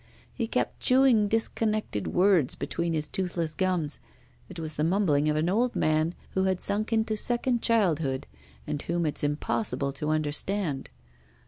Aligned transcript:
He 0.33 0.47
kept 0.47 0.79
chewing 0.79 1.27
disconnected 1.27 2.07
words 2.07 2.55
between 2.55 2.93
his 2.93 3.07
toothless 3.07 3.53
gums; 3.53 3.99
it 4.49 4.57
was 4.57 4.73
the 4.73 4.83
mumbling 4.83 5.29
of 5.29 5.35
an 5.35 5.47
old 5.47 5.75
man 5.75 6.15
who 6.31 6.45
had 6.45 6.59
sunk 6.59 6.91
into 6.91 7.15
second 7.15 7.61
childhood, 7.61 8.25
and 8.65 8.81
whom 8.81 9.05
it's 9.05 9.23
impossible 9.23 9.93
to 9.93 10.09
understand. 10.09 10.89